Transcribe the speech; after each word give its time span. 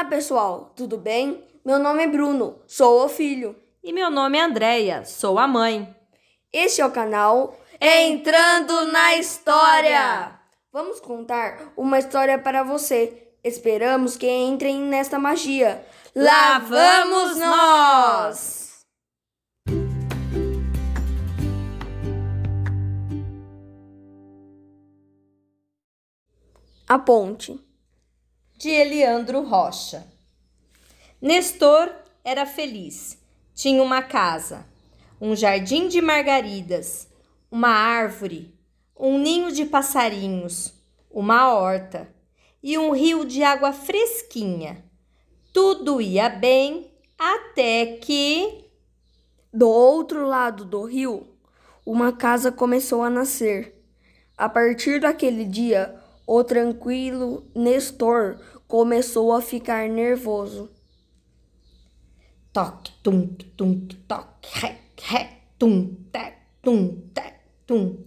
Olá, 0.00 0.08
pessoal, 0.08 0.72
tudo 0.74 0.96
bem? 0.96 1.44
Meu 1.62 1.78
nome 1.78 2.02
é 2.02 2.06
Bruno, 2.06 2.58
sou 2.66 3.04
o 3.04 3.08
filho. 3.08 3.54
E 3.84 3.92
meu 3.92 4.10
nome 4.10 4.38
é 4.38 4.40
Andreia, 4.40 5.04
sou 5.04 5.38
a 5.38 5.46
mãe. 5.46 5.94
Este 6.50 6.80
é 6.80 6.86
o 6.86 6.90
canal 6.90 7.54
Entrando 7.78 8.86
na 8.86 9.16
História. 9.16 10.40
Vamos 10.72 11.00
contar 11.00 11.74
uma 11.76 11.98
história 11.98 12.38
para 12.38 12.62
você. 12.62 13.30
Esperamos 13.44 14.16
que 14.16 14.26
entrem 14.26 14.80
nesta 14.80 15.18
magia. 15.18 15.86
Lá 16.16 16.58
vamos 16.60 17.36
nós! 17.36 18.86
A 26.88 26.98
ponte 26.98 27.69
de 28.60 28.68
Eliandro 28.68 29.42
Rocha. 29.42 30.06
Nestor 31.18 31.90
era 32.22 32.44
feliz. 32.44 33.16
Tinha 33.54 33.82
uma 33.82 34.02
casa, 34.02 34.66
um 35.18 35.34
jardim 35.34 35.88
de 35.88 36.02
margaridas, 36.02 37.08
uma 37.50 37.70
árvore, 37.70 38.54
um 38.94 39.16
ninho 39.16 39.50
de 39.50 39.64
passarinhos, 39.64 40.74
uma 41.10 41.54
horta 41.54 42.14
e 42.62 42.76
um 42.76 42.92
rio 42.92 43.24
de 43.24 43.42
água 43.42 43.72
fresquinha. 43.72 44.84
Tudo 45.54 45.98
ia 45.98 46.28
bem 46.28 46.92
até 47.18 47.96
que. 47.96 48.66
Do 49.50 49.70
outro 49.70 50.26
lado 50.26 50.66
do 50.66 50.84
rio, 50.84 51.26
uma 51.84 52.12
casa 52.12 52.52
começou 52.52 53.02
a 53.02 53.08
nascer. 53.08 53.82
A 54.36 54.50
partir 54.50 55.00
daquele 55.00 55.46
dia, 55.46 55.99
o 56.32 56.44
tranquilo 56.44 57.50
Nestor 57.56 58.38
começou 58.68 59.32
a 59.32 59.42
ficar 59.42 59.88
nervoso. 59.88 60.70
Toque, 62.52 62.92
tum, 63.02 63.26
tum, 63.56 63.88
toque, 64.06 64.48
rec, 64.52 64.78
rec, 65.02 65.32
tum, 65.58 65.92
tec, 66.12 66.36
tum, 66.62 67.00
tec, 67.12 67.34
tum. 67.66 68.04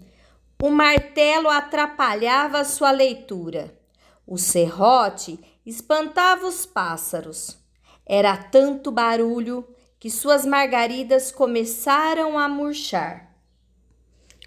O 0.62 0.70
martelo 0.70 1.50
atrapalhava 1.50 2.64
sua 2.64 2.92
leitura. 2.92 3.78
O 4.26 4.38
serrote 4.38 5.38
espantava 5.66 6.48
os 6.48 6.66
pássaros. 6.66 7.58
Era 8.06 8.38
tanto 8.38 8.90
barulho 8.90 9.68
que 10.00 10.10
suas 10.10 10.46
margaridas 10.46 11.30
começaram 11.30 12.40
a 12.40 12.48
murchar. 12.48 13.33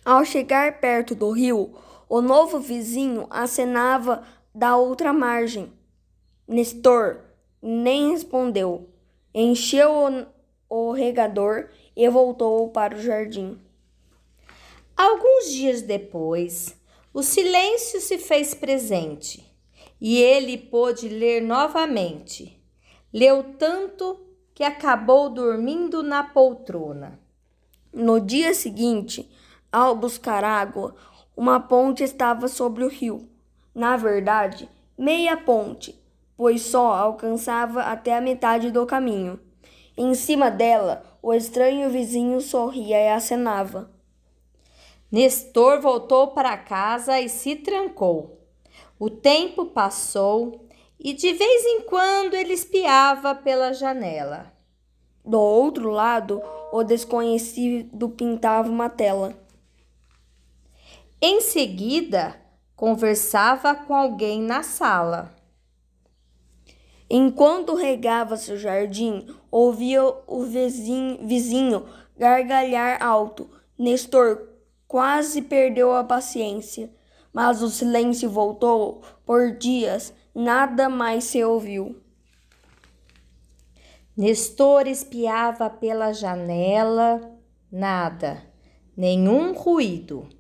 Ao 0.07 0.25
chegar 0.25 0.79
perto 0.79 1.17
do 1.17 1.33
rio, 1.33 1.75
o 2.09 2.21
novo 2.21 2.61
vizinho 2.61 3.27
acenava 3.29 4.23
da 4.55 4.77
outra 4.77 5.13
margem. 5.13 5.73
Nestor 6.47 7.25
nem 7.61 8.13
respondeu. 8.13 8.89
Encheu 9.35 9.91
o, 10.71 10.87
o 10.91 10.93
regador 10.93 11.71
e 11.97 12.09
voltou 12.09 12.69
para 12.71 12.95
o 12.95 13.03
jardim. 13.03 13.59
Alguns 14.97 15.51
dias 15.51 15.83
depois, 15.83 16.81
o 17.13 17.21
silêncio 17.21 18.01
se 18.01 18.17
fez 18.17 18.55
presente 18.55 19.45
e 20.01 20.19
ele 20.23 20.57
pôde 20.57 21.09
ler 21.09 21.43
novamente. 21.43 22.63
Leu 23.13 23.43
tanto 23.59 24.21
que 24.55 24.63
acabou 24.63 25.29
dormindo 25.29 26.01
na 26.05 26.23
poltrona. 26.23 27.19
No 27.93 28.21
dia 28.21 28.55
seguinte, 28.55 29.29
ao 29.77 29.95
buscar 29.95 30.43
água, 30.43 30.95
uma 31.37 31.61
ponte 31.61 32.03
estava 32.03 32.49
sobre 32.49 32.83
o 32.83 32.89
rio. 32.89 33.29
Na 33.75 33.95
verdade, 33.95 34.67
meia 34.97 35.37
ponte, 35.37 36.03
pois 36.35 36.63
só 36.63 36.95
alcançava 36.95 37.83
até 37.83 38.17
a 38.17 38.21
metade 38.23 38.71
do 38.71 38.87
caminho. 38.87 39.39
Em 39.95 40.15
cima 40.15 40.51
dela, 40.51 41.05
o 41.21 41.35
estranho 41.35 41.91
vizinho 41.91 42.41
sorria 42.41 42.99
e 42.99 43.09
acenava. 43.11 43.91
Nestor 45.13 45.79
voltou 45.83 46.29
para 46.29 46.57
casa 46.57 47.21
e 47.21 47.29
se 47.29 47.57
trancou. 47.57 48.41
O 48.99 49.11
tempo 49.11 49.67
passou 49.67 50.67
e 50.99 51.13
de 51.13 51.35
vez 51.35 51.67
em 51.67 51.83
quando 51.83 52.33
ele 52.33 52.55
espiava 52.55 53.35
pela 53.35 53.75
janela. 53.75 54.51
Do 55.23 55.39
outro 55.39 55.91
lado, 55.91 56.41
o 56.73 56.83
desconhecido 56.83 58.09
pintava 58.09 58.71
uma 58.71 58.89
tela. 58.89 59.45
Em 61.29 61.41
seguida, 61.41 62.41
conversava 62.77 63.75
com 63.75 63.93
alguém 63.93 64.41
na 64.41 64.63
sala. 64.63 65.35
Enquanto 67.11 67.75
regava 67.75 68.37
seu 68.37 68.57
jardim, 68.57 69.27
ouvia 69.51 70.05
o 70.05 70.45
vizinho, 70.45 71.27
vizinho 71.27 71.85
gargalhar 72.17 73.03
alto. 73.03 73.51
Nestor 73.77 74.51
quase 74.87 75.43
perdeu 75.43 75.93
a 75.97 76.05
paciência, 76.05 76.95
mas 77.33 77.61
o 77.61 77.71
silêncio 77.71 78.31
voltou 78.31 79.03
por 79.25 79.51
dias, 79.51 80.15
nada 80.33 80.89
mais 80.89 81.25
se 81.25 81.43
ouviu. 81.43 82.01
Nestor 84.17 84.87
espiava 84.87 85.69
pela 85.69 86.13
janela, 86.13 87.37
nada, 87.69 88.45
nenhum 88.97 89.53
ruído. 89.55 90.36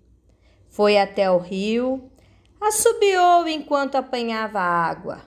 Foi 0.77 0.99
até 0.99 1.31
o 1.31 1.39
rio, 1.39 2.11
assobiou 2.61 3.49
enquanto 3.49 3.95
apanhava 3.95 4.61
água. 4.61 5.23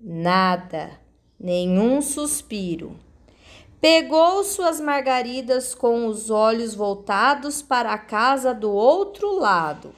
Nada, 0.00 0.90
nenhum 1.38 2.02
suspiro. 2.02 2.98
Pegou 3.80 4.42
suas 4.42 4.80
margaridas 4.80 5.76
com 5.76 6.08
os 6.08 6.28
olhos 6.28 6.74
voltados 6.74 7.62
para 7.62 7.92
a 7.92 7.98
casa 7.98 8.52
do 8.52 8.72
outro 8.72 9.32
lado. 9.38 9.94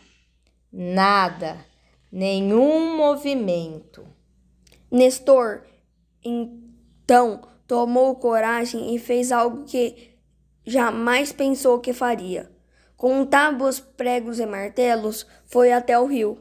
Nada, 0.70 1.64
nenhum 2.12 2.94
movimento. 2.94 4.06
Nestor, 4.90 5.62
então, 6.22 7.40
tomou 7.66 8.16
coragem 8.16 8.94
e 8.94 8.98
fez 8.98 9.32
algo 9.32 9.64
que 9.64 10.10
jamais 10.66 11.32
pensou 11.32 11.80
que 11.80 11.94
faria 11.94 12.52
com 13.02 13.26
tábuas, 13.26 13.80
pregos 13.80 14.38
e 14.38 14.46
martelos, 14.46 15.26
foi 15.46 15.72
até 15.72 15.98
o 15.98 16.06
rio. 16.06 16.38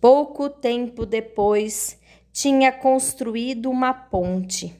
Pouco 0.00 0.48
tempo 0.48 1.04
depois, 1.04 1.98
tinha 2.32 2.70
construído 2.70 3.68
uma 3.68 3.92
ponte. 3.92 4.72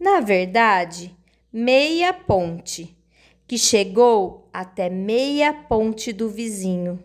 Na 0.00 0.18
verdade, 0.18 1.16
meia 1.52 2.12
ponte, 2.12 2.98
que 3.46 3.56
chegou 3.56 4.48
até 4.52 4.90
meia 4.90 5.54
ponte 5.54 6.12
do 6.12 6.28
vizinho. 6.28 6.98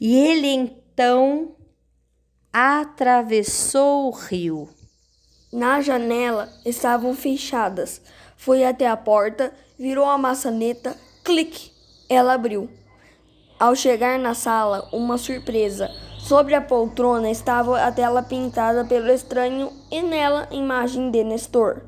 E 0.00 0.16
ele 0.16 0.46
então 0.46 1.56
atravessou 2.52 4.06
o 4.06 4.10
rio. 4.12 4.68
Na 5.52 5.80
janela 5.80 6.48
estavam 6.64 7.12
fechadas. 7.12 8.00
Foi 8.36 8.64
até 8.64 8.86
a 8.86 8.96
porta, 8.96 9.52
virou 9.76 10.04
a 10.04 10.16
maçaneta, 10.16 10.96
clique 11.24 11.76
ela 12.08 12.34
abriu. 12.34 12.70
Ao 13.60 13.74
chegar 13.76 14.18
na 14.18 14.34
sala, 14.34 14.88
uma 14.92 15.18
surpresa. 15.18 15.90
Sobre 16.18 16.54
a 16.54 16.60
poltrona 16.60 17.30
estava 17.30 17.80
a 17.80 17.92
tela 17.92 18.22
pintada 18.22 18.84
pelo 18.84 19.10
estranho 19.10 19.72
e 19.90 20.00
nela 20.02 20.48
a 20.50 20.54
imagem 20.54 21.10
de 21.10 21.22
Nestor. 21.24 21.82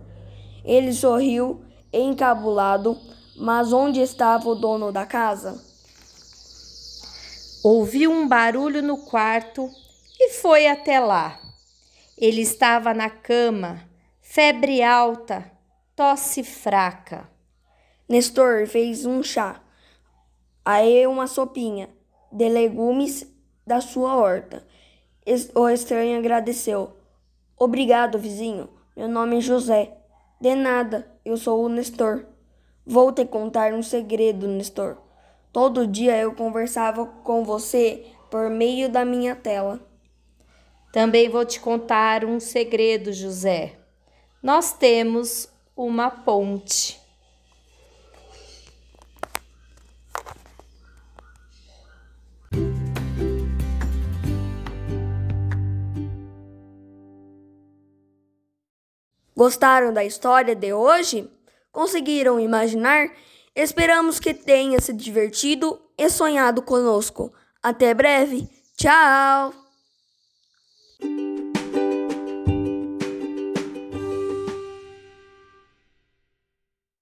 Ele 0.64 0.92
sorriu, 0.92 1.64
encabulado, 1.92 2.98
mas 3.36 3.72
onde 3.72 4.00
estava 4.00 4.48
o 4.48 4.54
dono 4.54 4.92
da 4.92 5.06
casa? 5.06 5.62
Ouviu 7.62 8.10
um 8.10 8.26
barulho 8.26 8.82
no 8.82 8.98
quarto 9.04 9.68
e 10.18 10.30
foi 10.30 10.66
até 10.66 10.98
lá. 10.98 11.38
Ele 12.16 12.42
estava 12.42 12.92
na 12.92 13.08
cama, 13.08 13.80
febre 14.20 14.82
alta, 14.82 15.50
tosse 15.94 16.42
fraca. 16.42 17.28
Nestor 18.08 18.66
fez 18.66 19.06
um 19.06 19.22
chá 19.22 19.60
Aí 20.64 21.06
uma 21.06 21.26
sopinha 21.26 21.88
de 22.30 22.48
legumes 22.48 23.26
da 23.66 23.80
sua 23.80 24.16
horta. 24.16 24.66
O 25.54 25.68
estranho 25.68 26.18
agradeceu. 26.18 26.96
Obrigado, 27.56 28.18
vizinho. 28.18 28.68
Meu 28.96 29.08
nome 29.08 29.38
é 29.38 29.40
José. 29.40 29.96
De 30.40 30.54
nada, 30.54 31.10
eu 31.24 31.36
sou 31.36 31.64
o 31.64 31.68
Nestor. 31.68 32.26
Vou 32.86 33.12
te 33.12 33.24
contar 33.24 33.72
um 33.72 33.82
segredo, 33.82 34.48
Nestor. 34.48 34.96
Todo 35.52 35.86
dia 35.86 36.16
eu 36.16 36.34
conversava 36.34 37.06
com 37.06 37.44
você 37.44 38.06
por 38.30 38.50
meio 38.50 38.88
da 38.88 39.04
minha 39.04 39.34
tela. 39.34 39.80
Também 40.92 41.28
vou 41.28 41.44
te 41.44 41.60
contar 41.60 42.24
um 42.24 42.38
segredo, 42.40 43.12
José. 43.12 43.78
Nós 44.42 44.72
temos 44.72 45.48
uma 45.76 46.10
ponte. 46.10 46.99
Gostaram 59.40 59.90
da 59.90 60.04
história 60.04 60.54
de 60.54 60.70
hoje? 60.70 61.26
Conseguiram 61.72 62.38
imaginar? 62.38 63.08
Esperamos 63.56 64.20
que 64.20 64.34
tenha 64.34 64.78
se 64.82 64.92
divertido 64.92 65.80
e 65.96 66.10
sonhado 66.10 66.60
conosco. 66.60 67.32
Até 67.62 67.94
breve. 67.94 68.46
Tchau! 68.76 69.54